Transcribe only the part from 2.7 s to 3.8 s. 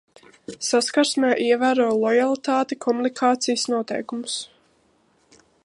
komunikācijas